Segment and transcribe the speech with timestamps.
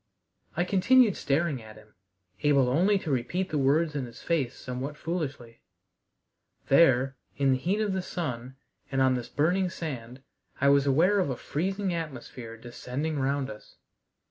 [0.57, 1.93] I continued staring at him,
[2.41, 5.61] able only to repeat the words in his face somewhat foolishly.
[6.69, 8.55] There, in the heat of the sun,
[8.91, 10.23] and on this burning sand,
[10.59, 13.75] I was aware of a freezing atmosphere descending round us.